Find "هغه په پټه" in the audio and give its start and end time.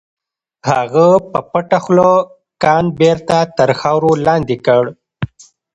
0.69-1.79